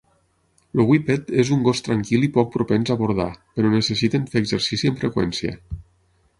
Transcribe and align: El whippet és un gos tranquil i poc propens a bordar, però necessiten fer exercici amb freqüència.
El 0.75 0.79
whippet 0.91 1.29
és 1.43 1.51
un 1.57 1.61
gos 1.67 1.81
tranquil 1.89 2.25
i 2.29 2.31
poc 2.39 2.49
propens 2.57 2.93
a 2.95 2.99
bordar, 3.03 3.29
però 3.59 3.73
necessiten 3.77 4.27
fer 4.33 4.45
exercici 4.47 4.93
amb 4.93 5.03
freqüència. 5.07 5.57